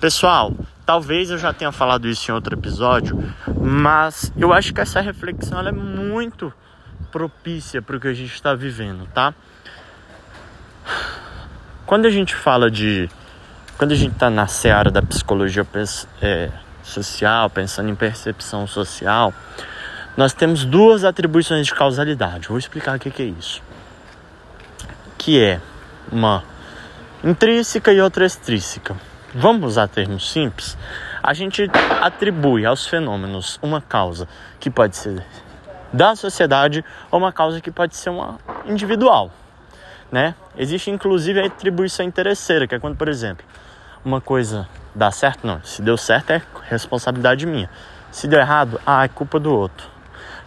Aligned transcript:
Pessoal, 0.00 0.54
talvez 0.86 1.30
eu 1.30 1.36
já 1.36 1.52
tenha 1.52 1.70
falado 1.70 2.08
isso 2.08 2.30
em 2.30 2.34
outro 2.34 2.58
episódio, 2.58 3.22
mas 3.60 4.32
eu 4.34 4.50
acho 4.50 4.72
que 4.72 4.80
essa 4.80 4.98
reflexão 4.98 5.60
é 5.60 5.70
muito 5.70 6.50
propícia 7.12 7.82
para 7.82 7.98
o 7.98 8.00
que 8.00 8.08
a 8.08 8.14
gente 8.14 8.32
está 8.32 8.54
vivendo, 8.54 9.06
tá? 9.12 9.34
Quando 11.84 12.06
a 12.06 12.10
gente 12.10 12.34
fala 12.34 12.70
de. 12.70 13.10
Quando 13.76 13.92
a 13.92 13.94
gente 13.94 14.12
está 14.12 14.30
na 14.30 14.46
seara 14.46 14.90
da 14.90 15.02
psicologia 15.02 15.66
é, 16.22 16.48
social, 16.82 17.50
pensando 17.50 17.90
em 17.90 17.94
percepção 17.94 18.66
social, 18.66 19.34
nós 20.16 20.32
temos 20.32 20.64
duas 20.64 21.04
atribuições 21.04 21.66
de 21.66 21.74
causalidade. 21.74 22.48
Vou 22.48 22.56
explicar 22.56 22.96
o 22.96 22.98
que 22.98 23.22
é 23.22 23.26
isso. 23.26 23.62
Que 25.18 25.42
é 25.42 25.60
uma 26.10 26.42
intrínseca 27.22 27.92
e 27.92 28.00
outra 28.00 28.24
extrínseca. 28.24 28.96
Vamos 29.32 29.64
usar 29.64 29.86
termos 29.86 30.28
simples? 30.28 30.76
A 31.22 31.32
gente 31.32 31.70
atribui 32.02 32.66
aos 32.66 32.88
fenômenos 32.88 33.60
uma 33.62 33.80
causa 33.80 34.26
que 34.58 34.68
pode 34.68 34.96
ser 34.96 35.24
da 35.92 36.16
sociedade 36.16 36.84
ou 37.12 37.20
uma 37.20 37.32
causa 37.32 37.60
que 37.60 37.70
pode 37.70 37.94
ser 37.94 38.10
uma 38.10 38.38
individual, 38.66 39.30
né? 40.10 40.34
Existe 40.56 40.90
inclusive 40.90 41.40
a 41.40 41.46
atribuição 41.46 42.04
interesseira, 42.04 42.66
que 42.66 42.74
é 42.74 42.80
quando, 42.80 42.96
por 42.96 43.08
exemplo, 43.08 43.46
uma 44.04 44.20
coisa 44.20 44.68
dá 44.96 45.12
certo, 45.12 45.46
não, 45.46 45.62
se 45.62 45.80
deu 45.80 45.96
certo 45.96 46.32
é 46.32 46.42
responsabilidade 46.68 47.46
minha. 47.46 47.70
Se 48.10 48.26
deu 48.26 48.40
errado, 48.40 48.80
ah, 48.84 49.04
é 49.04 49.08
culpa 49.08 49.38
do 49.38 49.54
outro. 49.54 49.88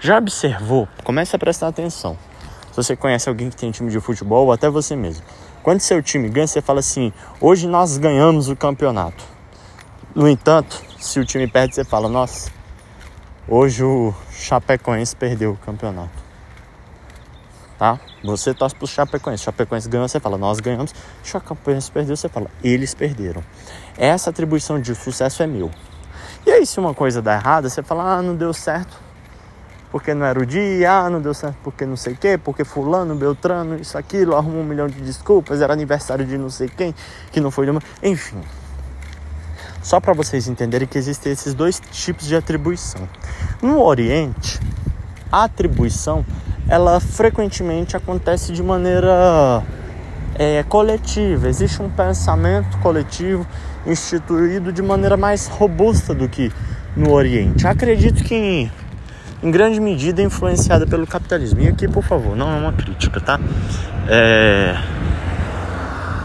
Já 0.01 0.17
observou? 0.17 0.89
Comece 1.05 1.33
a 1.33 1.39
prestar 1.39 1.69
atenção. 1.69 2.17
Se 2.69 2.75
você 2.75 2.97
conhece 2.97 3.29
alguém 3.29 3.49
que 3.49 3.55
tem 3.55 3.71
time 3.71 3.89
de 3.89 4.01
futebol, 4.01 4.47
ou 4.47 4.51
até 4.51 4.69
você 4.69 4.93
mesmo. 4.93 5.23
Quando 5.63 5.79
seu 5.79 6.03
time 6.03 6.27
ganha, 6.27 6.45
você 6.45 6.61
fala 6.61 6.81
assim: 6.81 7.13
hoje 7.39 7.67
nós 7.67 7.97
ganhamos 7.97 8.49
o 8.49 8.55
campeonato. 8.55 9.23
No 10.13 10.27
entanto, 10.27 10.83
se 10.99 11.21
o 11.21 11.25
time 11.25 11.47
perde, 11.47 11.73
você 11.73 11.85
fala: 11.85 12.09
nossa, 12.09 12.51
hoje 13.47 13.81
o 13.81 14.13
Chapecoense 14.29 15.15
perdeu 15.15 15.51
o 15.51 15.57
campeonato. 15.57 16.21
Tá? 17.79 17.97
Você 18.25 18.53
torce 18.53 18.75
pro 18.75 18.85
Chapecoense. 18.85 19.43
Chapecoense 19.43 19.87
ganhou, 19.87 20.05
você 20.05 20.19
fala: 20.19 20.37
nós 20.37 20.59
ganhamos. 20.59 20.93
Chapecoense 21.23 21.89
perdeu, 21.89 22.17
você 22.17 22.27
fala: 22.27 22.51
eles 22.61 22.93
perderam. 22.93 23.41
Essa 23.97 24.31
atribuição 24.31 24.81
de 24.81 24.93
sucesso 24.93 25.41
é 25.41 25.47
meu. 25.47 25.71
E 26.45 26.51
aí, 26.51 26.65
se 26.65 26.77
uma 26.77 26.93
coisa 26.93 27.21
dá 27.21 27.35
errado, 27.35 27.69
você 27.69 27.81
fala: 27.81 28.17
ah, 28.17 28.21
não 28.21 28.35
deu 28.35 28.53
certo 28.53 29.02
porque 29.93 30.11
não 30.15 30.25
era 30.25 30.39
o 30.39 30.45
dia, 30.45 30.91
ah, 30.91 31.07
não 31.07 31.21
deu 31.21 31.35
certo 31.35 31.55
porque 31.63 31.85
não 31.85 31.95
sei 31.95 32.13
o 32.13 32.17
quê, 32.17 32.35
porque 32.35 32.63
fulano, 32.63 33.13
beltrano, 33.13 33.75
isso, 33.75 33.95
aquilo, 33.95 34.35
arrumou 34.35 34.61
um 34.61 34.65
milhão 34.65 34.87
de 34.87 34.99
desculpas, 34.99 35.61
era 35.61 35.71
aniversário 35.71 36.25
de 36.25 36.35
não 36.35 36.49
sei 36.49 36.67
quem, 36.67 36.95
que 37.31 37.39
não 37.39 37.51
foi... 37.51 37.67
Enfim, 38.01 38.37
só 39.83 39.99
para 39.99 40.11
vocês 40.13 40.47
entenderem 40.47 40.87
que 40.87 40.97
existem 40.97 41.31
esses 41.31 41.53
dois 41.53 41.79
tipos 41.91 42.25
de 42.25 42.35
atribuição. 42.35 43.07
No 43.61 43.83
Oriente, 43.83 44.59
a 45.31 45.43
atribuição, 45.43 46.25
ela 46.67 46.99
frequentemente 46.99 47.95
acontece 47.95 48.51
de 48.51 48.63
maneira 48.63 49.63
é, 50.33 50.63
coletiva, 50.63 51.47
existe 51.47 51.83
um 51.83 51.89
pensamento 51.91 52.79
coletivo 52.79 53.45
instituído 53.85 54.73
de 54.73 54.81
maneira 54.81 55.15
mais 55.15 55.45
robusta 55.45 56.15
do 56.15 56.27
que 56.27 56.51
no 56.95 57.11
Oriente. 57.11 57.67
Acredito 57.67 58.23
que 58.23 58.71
em 59.43 59.51
grande 59.51 59.79
medida 59.79 60.21
influenciada 60.21 60.87
pelo 60.87 61.05
capitalismo. 61.05 61.59
E 61.59 61.67
aqui, 61.67 61.85
por 61.87 62.01
favor, 62.01 62.35
não 62.35 62.49
é 62.49 62.55
uma 62.55 62.71
crítica, 62.71 63.19
tá? 63.19 63.37
É, 64.07 64.73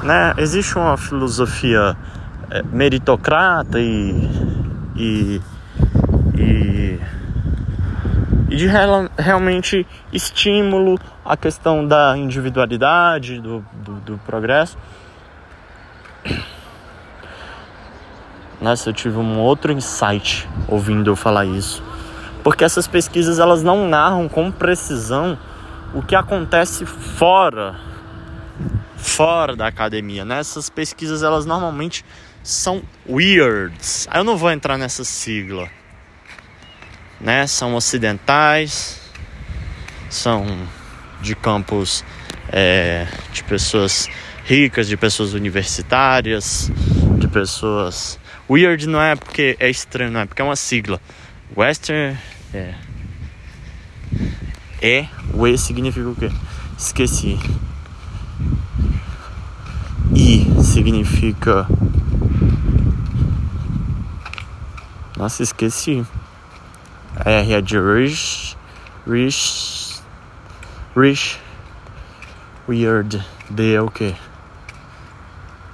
né, 0.04 0.34
existe 0.38 0.78
uma 0.78 0.96
filosofia 0.96 1.96
é, 2.48 2.62
meritocrata 2.62 3.80
e, 3.80 4.14
e, 4.96 5.40
e, 6.36 7.00
e 8.48 8.56
de 8.56 8.66
real, 8.68 9.08
realmente 9.18 9.84
estímulo 10.12 10.96
à 11.24 11.36
questão 11.36 11.84
da 11.84 12.16
individualidade, 12.16 13.40
do, 13.40 13.64
do, 13.84 13.94
do 13.96 14.18
progresso. 14.18 14.78
Nossa, 18.60 18.90
eu 18.90 18.92
tive 18.92 19.18
um 19.18 19.38
outro 19.40 19.72
insight 19.72 20.48
ouvindo 20.68 21.10
eu 21.10 21.16
falar 21.16 21.44
isso 21.44 21.87
porque 22.48 22.64
essas 22.64 22.86
pesquisas 22.86 23.38
elas 23.38 23.62
não 23.62 23.86
narram 23.86 24.26
com 24.26 24.50
precisão 24.50 25.38
o 25.92 26.00
que 26.00 26.14
acontece 26.14 26.86
fora 26.86 27.78
fora 28.96 29.54
da 29.54 29.66
academia, 29.66 30.24
né? 30.24 30.38
Essas 30.38 30.70
pesquisas 30.70 31.22
elas 31.22 31.44
normalmente 31.44 32.02
são 32.42 32.82
weirds. 33.06 34.08
Eu 34.14 34.24
não 34.24 34.34
vou 34.34 34.50
entrar 34.50 34.78
nessa 34.78 35.04
sigla, 35.04 35.68
né? 37.20 37.46
São 37.46 37.74
ocidentais, 37.74 38.98
são 40.08 40.46
de 41.20 41.34
campos 41.34 42.02
é, 42.50 43.06
de 43.30 43.44
pessoas 43.44 44.08
ricas, 44.46 44.88
de 44.88 44.96
pessoas 44.96 45.34
universitárias, 45.34 46.72
de 47.18 47.28
pessoas. 47.28 48.18
Weird 48.48 48.88
não 48.88 49.02
é 49.02 49.14
porque 49.14 49.54
é 49.60 49.68
estranho, 49.68 50.10
não 50.10 50.20
é 50.20 50.24
porque 50.24 50.40
é 50.40 50.44
uma 50.46 50.56
sigla. 50.56 50.98
Western 51.54 52.16
é. 52.54 52.74
É, 54.80 55.08
o 55.34 55.46
E 55.46 55.58
significa 55.58 56.08
o 56.08 56.14
quê? 56.14 56.30
Esqueci. 56.78 57.38
I 60.14 60.46
significa. 60.62 61.66
Nossa, 65.16 65.42
esqueci. 65.42 66.06
R 67.24 67.52
é 67.52 67.60
de 67.60 67.78
rich, 67.78 68.56
rich, 69.06 70.00
rich, 70.96 71.40
weird. 72.68 73.22
D 73.50 73.74
é 73.74 73.82
o 73.82 73.90
quê? 73.90 74.14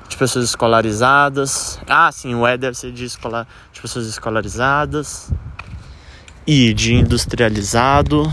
De 0.08 0.16
pessoas 0.16 0.46
escolarizadas. 0.46 1.78
Ah, 1.86 2.10
sim, 2.10 2.34
o 2.34 2.48
E 2.48 2.56
deve 2.56 2.76
ser 2.76 2.90
de, 2.90 3.04
escolar, 3.04 3.46
de 3.72 3.80
pessoas 3.80 4.06
escolarizadas 4.06 5.30
e 6.46 6.74
de 6.74 6.94
industrializado, 6.94 8.32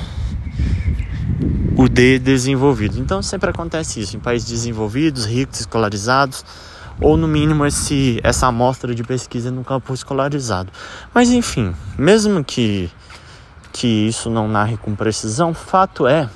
o 1.77 1.87
D 1.87 2.19
desenvolvido. 2.19 2.99
Então 2.99 3.21
sempre 3.21 3.49
acontece 3.49 4.01
isso 4.01 4.15
em 4.15 4.19
países 4.19 4.49
desenvolvidos, 4.49 5.25
ricos, 5.25 5.61
escolarizados, 5.61 6.45
ou 6.99 7.17
no 7.17 7.27
mínimo 7.27 7.65
esse, 7.65 8.19
essa 8.23 8.47
amostra 8.47 8.93
de 8.93 9.03
pesquisa 9.03 9.49
no 9.49 9.63
campo 9.63 9.93
escolarizado. 9.93 10.71
Mas 11.13 11.29
enfim, 11.29 11.73
mesmo 11.97 12.43
que, 12.43 12.91
que 13.71 13.87
isso 13.87 14.29
não 14.29 14.47
narre 14.47 14.77
com 14.77 14.93
precisão, 14.93 15.53
fato 15.53 16.05
é 16.05 16.29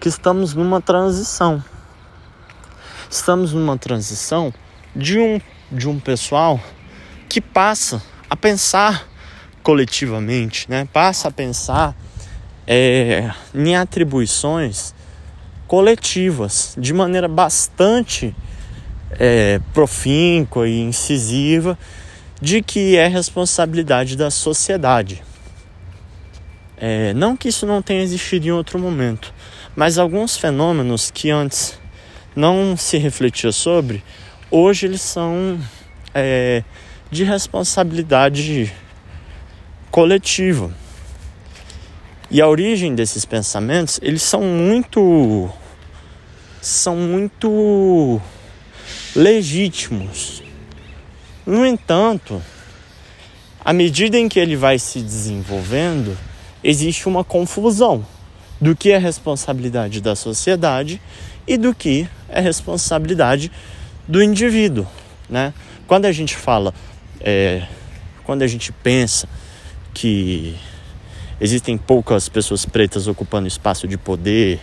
que 0.00 0.08
estamos 0.08 0.54
numa 0.54 0.80
transição. 0.80 1.62
Estamos 3.08 3.52
numa 3.52 3.76
transição 3.76 4.52
de 4.96 5.18
um, 5.18 5.40
de 5.70 5.88
um 5.88 6.00
pessoal 6.00 6.58
que 7.28 7.40
passa 7.40 8.02
a 8.28 8.34
pensar 8.34 9.06
coletivamente, 9.62 10.70
né? 10.70 10.88
Passa 10.92 11.28
a 11.28 11.30
pensar 11.30 11.96
é, 12.66 13.30
em 13.54 13.76
atribuições 13.76 14.94
coletivas 15.66 16.74
de 16.76 16.92
maneira 16.92 17.28
bastante 17.28 18.34
é, 19.12 19.60
profínqua 19.72 20.68
e 20.68 20.80
incisiva 20.80 21.78
de 22.40 22.60
que 22.60 22.96
é 22.96 23.06
responsabilidade 23.06 24.16
da 24.16 24.30
sociedade. 24.30 25.22
É, 26.76 27.14
não 27.14 27.36
que 27.36 27.48
isso 27.48 27.64
não 27.64 27.80
tenha 27.80 28.02
existido 28.02 28.48
em 28.48 28.50
outro 28.50 28.78
momento, 28.78 29.32
mas 29.76 29.98
alguns 29.98 30.36
fenômenos 30.36 31.10
que 31.10 31.30
antes 31.30 31.78
não 32.34 32.76
se 32.76 32.98
refletia 32.98 33.52
sobre, 33.52 34.02
hoje 34.50 34.86
eles 34.86 35.00
são 35.00 35.58
é, 36.12 36.64
de 37.10 37.22
responsabilidade 37.22 38.72
coletiva. 39.92 40.72
E 42.30 42.40
a 42.40 42.48
origem 42.48 42.94
desses 42.94 43.26
pensamentos, 43.26 44.00
eles 44.02 44.22
são 44.22 44.40
muito 44.40 45.50
são 46.62 46.96
muito 46.96 48.20
legítimos. 49.14 50.42
No 51.44 51.66
entanto, 51.66 52.42
à 53.62 53.72
medida 53.72 54.16
em 54.16 54.28
que 54.28 54.38
ele 54.38 54.56
vai 54.56 54.78
se 54.78 55.00
desenvolvendo, 55.00 56.16
existe 56.64 57.06
uma 57.06 57.22
confusão 57.22 58.06
do 58.58 58.74
que 58.74 58.92
é 58.92 58.98
responsabilidade 58.98 60.00
da 60.00 60.16
sociedade 60.16 61.02
e 61.46 61.58
do 61.58 61.74
que 61.74 62.08
é 62.28 62.40
responsabilidade 62.40 63.52
do 64.08 64.22
indivíduo, 64.22 64.86
né? 65.28 65.52
Quando 65.86 66.06
a 66.06 66.12
gente 66.12 66.34
fala, 66.34 66.72
é, 67.20 67.66
quando 68.24 68.42
a 68.42 68.46
gente 68.46 68.72
pensa 68.72 69.28
que 69.92 70.56
existem 71.40 71.76
poucas 71.76 72.28
pessoas 72.28 72.64
pretas 72.64 73.06
ocupando 73.06 73.48
espaço 73.48 73.86
de 73.88 73.96
poder, 73.96 74.60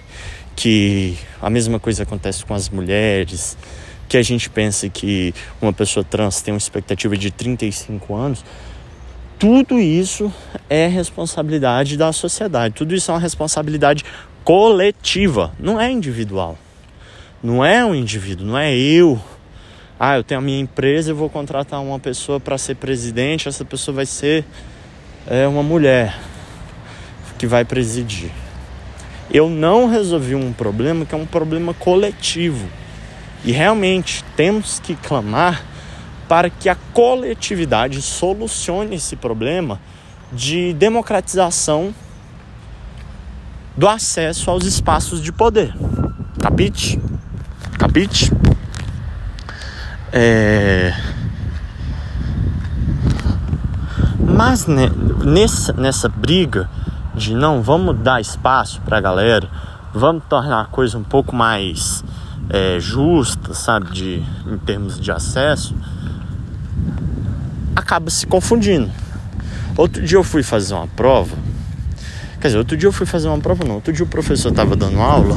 que 0.55 1.17
a 1.41 1.49
mesma 1.49 1.79
coisa 1.79 2.03
acontece 2.03 2.45
com 2.45 2.53
as 2.53 2.69
mulheres, 2.69 3.57
que 4.07 4.17
a 4.17 4.23
gente 4.23 4.49
pensa 4.49 4.89
que 4.89 5.33
uma 5.61 5.71
pessoa 5.71 6.03
trans 6.03 6.41
tem 6.41 6.53
uma 6.53 6.57
expectativa 6.57 7.15
de 7.15 7.31
35 7.31 8.15
anos, 8.15 8.43
tudo 9.37 9.79
isso 9.79 10.33
é 10.69 10.87
responsabilidade 10.87 11.95
da 11.95 12.11
sociedade, 12.11 12.75
tudo 12.75 12.93
isso 12.93 13.09
é 13.09 13.13
uma 13.13 13.19
responsabilidade 13.19 14.03
coletiva, 14.43 15.53
não 15.59 15.79
é 15.79 15.91
individual. 15.91 16.57
Não 17.41 17.63
é 17.63 17.85
um 17.85 17.95
indivíduo, 17.95 18.45
não 18.45 18.57
é 18.57 18.75
eu. 18.75 19.17
Ah, 19.97 20.17
eu 20.17 20.23
tenho 20.23 20.39
a 20.39 20.43
minha 20.43 20.59
empresa, 20.59 21.11
eu 21.11 21.15
vou 21.15 21.29
contratar 21.29 21.81
uma 21.81 21.99
pessoa 21.99 22.39
para 22.39 22.57
ser 22.57 22.75
presidente, 22.75 23.47
essa 23.47 23.63
pessoa 23.63 23.95
vai 23.95 24.05
ser 24.05 24.43
é, 25.29 25.47
uma 25.47 25.61
mulher 25.61 26.19
que 27.37 27.45
vai 27.45 27.63
presidir. 27.63 28.31
Eu 29.31 29.47
não 29.47 29.87
resolvi 29.87 30.33
um 30.33 30.51
problema 30.51 31.05
que 31.05 31.13
é 31.13 31.17
um 31.17 31.25
problema 31.25 31.71
coletivo. 31.75 32.67
E 33.45 33.51
realmente 33.51 34.25
temos 34.35 34.79
que 34.79 34.95
clamar 34.95 35.63
para 36.27 36.49
que 36.49 36.67
a 36.67 36.75
coletividade 36.93 38.01
solucione 38.01 38.95
esse 38.95 39.15
problema 39.15 39.79
de 40.33 40.73
democratização 40.73 41.93
do 43.77 43.87
acesso 43.87 44.49
aos 44.49 44.65
espaços 44.65 45.21
de 45.21 45.31
poder. 45.31 45.73
Capite? 46.41 46.99
Capite? 47.77 48.31
É... 50.11 50.93
Mas 54.39 54.65
né, 54.67 54.89
nessa, 55.21 55.73
nessa 55.73 56.07
briga 56.07 56.69
de 57.13 57.35
não 57.35 57.61
vamos 57.61 57.97
dar 57.97 58.21
espaço 58.21 58.79
para 58.83 58.97
a 58.97 59.01
galera, 59.01 59.49
vamos 59.93 60.23
tornar 60.29 60.61
a 60.61 60.65
coisa 60.65 60.97
um 60.97 61.03
pouco 61.03 61.35
mais 61.35 62.05
é, 62.49 62.79
justa, 62.79 63.53
sabe, 63.53 63.91
de, 63.91 64.23
em 64.47 64.57
termos 64.59 64.97
de 64.97 65.11
acesso, 65.11 65.75
acaba 67.75 68.09
se 68.09 68.25
confundindo. 68.25 68.89
Outro 69.75 70.01
dia 70.01 70.17
eu 70.17 70.23
fui 70.23 70.41
fazer 70.41 70.73
uma 70.73 70.87
prova, 70.87 71.35
quer 72.39 72.47
dizer, 72.47 72.59
outro 72.59 72.77
dia 72.77 72.87
eu 72.87 72.93
fui 72.93 73.05
fazer 73.05 73.27
uma 73.27 73.39
prova 73.39 73.65
não, 73.65 73.75
outro 73.75 73.91
dia 73.91 74.05
o 74.05 74.07
professor 74.07 74.51
estava 74.51 74.73
dando 74.73 75.01
aula. 75.01 75.35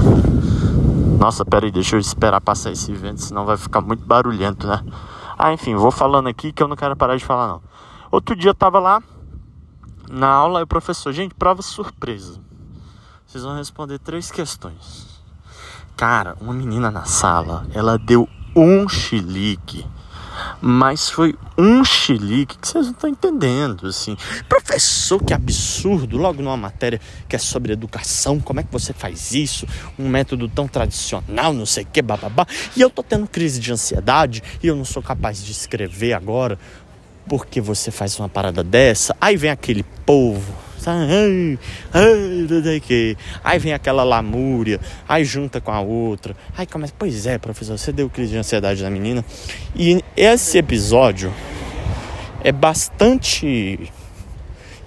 Nossa, 1.18 1.44
peraí, 1.44 1.72
deixa 1.72 1.96
eu 1.96 2.00
esperar 2.00 2.40
passar 2.40 2.70
esse 2.70 2.92
evento, 2.92 3.20
senão 3.20 3.44
vai 3.44 3.56
ficar 3.56 3.80
muito 3.80 4.06
barulhento, 4.06 4.64
né? 4.64 4.80
Ah, 5.36 5.52
enfim, 5.52 5.74
vou 5.74 5.90
falando 5.90 6.28
aqui 6.28 6.52
que 6.52 6.62
eu 6.62 6.68
não 6.68 6.76
quero 6.76 6.94
parar 6.94 7.16
de 7.16 7.24
falar 7.24 7.48
não. 7.48 7.71
Outro 8.12 8.36
dia 8.36 8.50
eu 8.50 8.54
tava 8.54 8.78
lá 8.78 9.02
na 10.10 10.28
aula 10.28 10.60
e 10.60 10.64
o 10.64 10.66
professor, 10.66 11.14
gente, 11.14 11.34
prova 11.34 11.62
surpresa. 11.62 12.38
Vocês 13.26 13.42
vão 13.42 13.56
responder 13.56 13.98
três 13.98 14.30
questões. 14.30 15.22
Cara, 15.96 16.36
uma 16.38 16.52
menina 16.52 16.90
na 16.90 17.06
sala, 17.06 17.66
ela 17.72 17.98
deu 17.98 18.28
um 18.54 18.86
chilique. 18.86 19.86
Mas 20.60 21.08
foi 21.08 21.34
um 21.56 21.84
chilique 21.84 22.58
que 22.58 22.68
vocês 22.68 22.84
não 22.84 22.92
estão 22.92 23.08
entendendo, 23.08 23.86
assim. 23.86 24.16
Professor, 24.48 25.22
que 25.22 25.32
absurdo! 25.32 26.16
Logo 26.16 26.42
numa 26.42 26.56
matéria 26.56 27.00
que 27.28 27.34
é 27.34 27.38
sobre 27.38 27.72
educação, 27.72 28.38
como 28.40 28.60
é 28.60 28.62
que 28.62 28.72
você 28.72 28.92
faz 28.92 29.32
isso? 29.32 29.66
Um 29.98 30.08
método 30.08 30.48
tão 30.48 30.68
tradicional, 30.68 31.52
não 31.52 31.66
sei 31.66 31.84
o 31.84 31.86
que, 31.86 32.02
bababá. 32.02 32.46
E 32.76 32.80
eu 32.80 32.90
tô 32.90 33.02
tendo 33.02 33.26
crise 33.26 33.58
de 33.58 33.72
ansiedade 33.72 34.42
e 34.62 34.66
eu 34.66 34.76
não 34.76 34.84
sou 34.84 35.02
capaz 35.02 35.42
de 35.42 35.52
escrever 35.52 36.12
agora 36.12 36.58
porque 37.28 37.60
você 37.60 37.90
faz 37.90 38.18
uma 38.18 38.28
parada 38.28 38.62
dessa. 38.62 39.16
Aí 39.20 39.36
vem 39.36 39.50
aquele 39.50 39.84
povo 40.04 40.62
ai, 40.86 41.58
Aí 43.44 43.58
vem 43.58 43.72
aquela 43.72 44.02
lamúria, 44.02 44.80
aí 45.08 45.24
junta 45.24 45.60
com 45.60 45.70
a 45.70 45.80
outra. 45.80 46.36
Aí 46.56 46.66
começa, 46.66 46.92
pois 46.98 47.26
é, 47.26 47.38
professor, 47.38 47.78
você 47.78 47.92
deu 47.92 48.08
crise 48.10 48.32
de 48.32 48.38
ansiedade 48.38 48.82
na 48.82 48.90
menina. 48.90 49.24
E 49.76 50.02
esse 50.16 50.58
episódio 50.58 51.32
é 52.42 52.52
bastante 52.52 53.92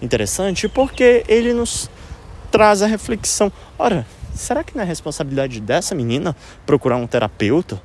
interessante 0.01 0.67
porque 0.67 1.23
ele 1.27 1.53
nos 1.53 1.89
traz 2.51 2.81
a 2.81 2.87
reflexão. 2.87 3.51
Ora, 3.77 4.05
será 4.33 4.63
que 4.63 4.75
não 4.75 4.83
é 4.83 4.85
responsabilidade 4.85 5.59
dessa 5.59 5.95
menina 5.95 6.35
procurar 6.65 6.97
um 6.97 7.07
terapeuta? 7.07 7.81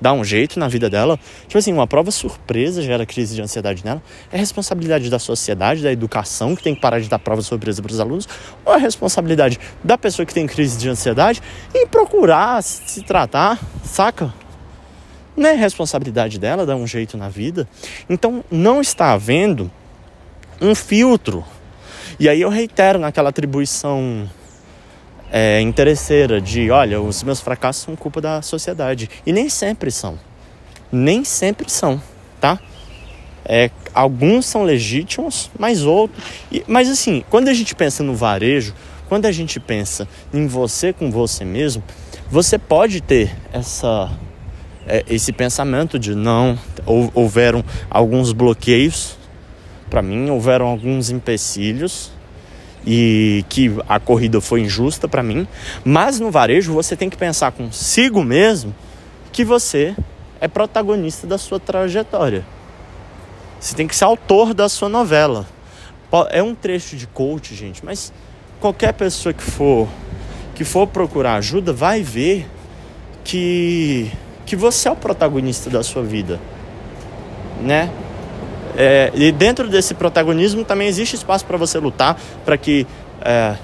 Dar 0.00 0.12
um 0.12 0.24
jeito 0.24 0.58
na 0.58 0.68
vida 0.68 0.88
dela. 0.90 1.18
Tipo 1.46 1.58
assim, 1.58 1.72
uma 1.72 1.86
prova 1.86 2.10
surpresa 2.10 2.82
gera 2.82 3.06
crise 3.06 3.34
de 3.34 3.42
ansiedade 3.42 3.84
nela. 3.84 4.02
É 4.30 4.36
responsabilidade 4.36 5.08
da 5.10 5.18
sociedade, 5.18 5.82
da 5.82 5.92
educação, 5.92 6.54
que 6.54 6.62
tem 6.62 6.74
que 6.74 6.80
parar 6.80 7.00
de 7.00 7.08
dar 7.08 7.18
prova 7.18 7.42
surpresa 7.42 7.82
para 7.82 7.92
os 7.92 8.00
alunos, 8.00 8.28
ou 8.64 8.74
é 8.74 8.78
responsabilidade 8.78 9.58
da 9.82 9.96
pessoa 9.96 10.26
que 10.26 10.34
tem 10.34 10.46
crise 10.46 10.78
de 10.78 10.88
ansiedade 10.88 11.42
em 11.74 11.86
procurar 11.86 12.62
se 12.62 13.02
tratar, 13.02 13.58
saca? 13.84 14.32
Não 15.36 15.50
é 15.50 15.54
responsabilidade 15.54 16.38
dela 16.38 16.64
dar 16.64 16.76
um 16.76 16.86
jeito 16.86 17.16
na 17.16 17.28
vida. 17.28 17.68
Então, 18.08 18.42
não 18.50 18.80
está 18.80 19.12
havendo 19.12 19.70
um 20.60 20.74
filtro. 20.74 21.44
E 22.18 22.28
aí 22.28 22.40
eu 22.40 22.48
reitero 22.48 22.98
naquela 22.98 23.28
atribuição 23.28 24.26
é, 25.38 25.60
interesseira 25.60 26.40
de, 26.40 26.70
olha, 26.70 26.98
os 26.98 27.22
meus 27.22 27.42
fracassos 27.42 27.82
são 27.82 27.94
culpa 27.94 28.22
da 28.22 28.40
sociedade. 28.40 29.10
E 29.26 29.34
nem 29.34 29.50
sempre 29.50 29.90
são. 29.90 30.18
Nem 30.90 31.24
sempre 31.24 31.70
são, 31.70 32.00
tá? 32.40 32.58
É, 33.44 33.70
alguns 33.92 34.46
são 34.46 34.62
legítimos, 34.62 35.50
mas 35.58 35.82
outros. 35.82 36.24
E, 36.50 36.64
mas 36.66 36.88
assim, 36.88 37.22
quando 37.28 37.48
a 37.48 37.52
gente 37.52 37.74
pensa 37.74 38.02
no 38.02 38.14
varejo, 38.14 38.74
quando 39.10 39.26
a 39.26 39.32
gente 39.32 39.60
pensa 39.60 40.08
em 40.32 40.46
você 40.46 40.90
com 40.90 41.10
você 41.10 41.44
mesmo, 41.44 41.84
você 42.30 42.56
pode 42.56 43.02
ter 43.02 43.36
essa, 43.52 44.10
é, 44.86 45.04
esse 45.06 45.34
pensamento 45.34 45.98
de 45.98 46.14
não, 46.14 46.58
houveram 47.12 47.62
alguns 47.90 48.32
bloqueios, 48.32 49.18
para 49.90 50.00
mim, 50.00 50.30
houveram 50.30 50.64
alguns 50.64 51.10
empecilhos 51.10 52.15
e 52.86 53.44
que 53.48 53.72
a 53.88 53.98
corrida 53.98 54.40
foi 54.40 54.60
injusta 54.60 55.08
para 55.08 55.22
mim, 55.22 55.48
mas 55.84 56.20
no 56.20 56.30
varejo 56.30 56.72
você 56.72 56.94
tem 56.94 57.10
que 57.10 57.16
pensar 57.16 57.50
consigo 57.50 58.22
mesmo 58.22 58.72
que 59.32 59.44
você 59.44 59.96
é 60.40 60.46
protagonista 60.46 61.26
da 61.26 61.36
sua 61.36 61.58
trajetória. 61.58 62.44
Você 63.58 63.74
tem 63.74 63.88
que 63.88 63.96
ser 63.96 64.04
autor 64.04 64.54
da 64.54 64.68
sua 64.68 64.88
novela. 64.88 65.46
É 66.30 66.42
um 66.42 66.54
trecho 66.54 66.96
de 66.96 67.06
coach, 67.06 67.54
gente, 67.54 67.84
mas 67.84 68.12
qualquer 68.60 68.92
pessoa 68.92 69.32
que 69.32 69.42
for 69.42 69.88
que 70.54 70.64
for 70.64 70.86
procurar 70.86 71.34
ajuda 71.34 71.72
vai 71.72 72.02
ver 72.02 72.48
que 73.24 74.10
que 74.46 74.54
você 74.54 74.88
é 74.88 74.92
o 74.92 74.96
protagonista 74.96 75.68
da 75.68 75.82
sua 75.82 76.02
vida, 76.02 76.40
né? 77.60 77.90
É, 78.76 79.10
e 79.14 79.32
dentro 79.32 79.68
desse 79.68 79.94
protagonismo 79.94 80.64
também 80.64 80.86
existe 80.86 81.16
espaço 81.16 81.46
para 81.46 81.56
você 81.56 81.78
lutar 81.78 82.18
para 82.44 82.58
que 82.58 82.86
é, 83.22 83.56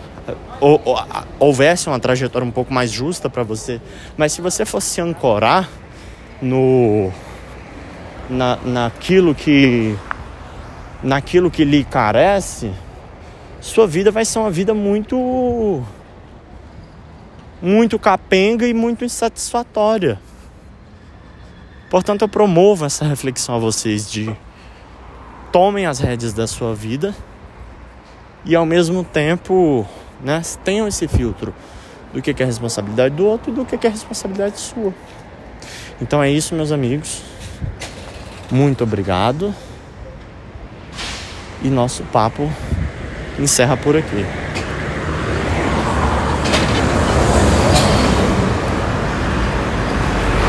ou, 0.60 0.80
ou, 0.84 0.98
houvesse 1.38 1.88
uma 1.88 1.98
trajetória 2.00 2.46
um 2.46 2.50
pouco 2.50 2.72
mais 2.72 2.90
justa 2.90 3.28
para 3.28 3.42
você. 3.42 3.80
Mas 4.16 4.32
se 4.32 4.40
você 4.40 4.64
fosse 4.64 5.00
ancorar 5.00 5.68
no 6.40 7.10
na, 8.30 8.56
naquilo 8.64 9.34
que 9.34 9.96
naquilo 11.02 11.50
que 11.50 11.64
lhe 11.64 11.84
carece, 11.84 12.70
sua 13.60 13.86
vida 13.86 14.10
vai 14.10 14.24
ser 14.24 14.38
uma 14.38 14.50
vida 14.50 14.72
muito 14.72 15.84
muito 17.60 17.98
capenga 17.98 18.66
e 18.66 18.74
muito 18.74 19.04
insatisfatória. 19.04 20.18
Portanto, 21.90 22.22
eu 22.22 22.28
promovo 22.28 22.86
essa 22.86 23.04
reflexão 23.04 23.56
a 23.56 23.58
vocês 23.58 24.10
de 24.10 24.34
tomem 25.52 25.86
as 25.86 26.00
rédeas 26.00 26.32
da 26.32 26.46
sua 26.46 26.74
vida 26.74 27.14
e 28.44 28.56
ao 28.56 28.66
mesmo 28.66 29.04
tempo 29.04 29.86
né, 30.24 30.40
tenham 30.64 30.88
esse 30.88 31.06
filtro 31.06 31.54
do 32.12 32.20
que 32.20 32.42
é 32.42 32.46
responsabilidade 32.46 33.14
do 33.14 33.26
outro 33.26 33.52
e 33.52 33.54
do 33.54 33.64
que 33.64 33.86
é 33.86 33.90
responsabilidade 33.90 34.58
sua. 34.58 34.92
Então 36.00 36.22
é 36.22 36.30
isso, 36.30 36.54
meus 36.54 36.72
amigos. 36.72 37.22
Muito 38.50 38.82
obrigado. 38.84 39.54
E 41.62 41.68
nosso 41.68 42.02
papo 42.04 42.50
encerra 43.38 43.76
por 43.76 43.96
aqui. 43.96 44.41